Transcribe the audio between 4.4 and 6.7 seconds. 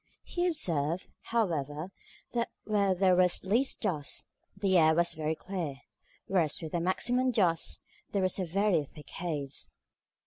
the air was very clear; whereas